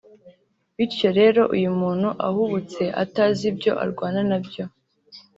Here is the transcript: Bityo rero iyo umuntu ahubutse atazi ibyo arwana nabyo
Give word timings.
Bityo 0.75 1.09
rero 1.19 1.41
iyo 1.57 1.67
umuntu 1.75 2.09
ahubutse 2.27 2.83
atazi 3.03 3.41
ibyo 3.51 3.71
arwana 3.83 4.21
nabyo 4.29 4.63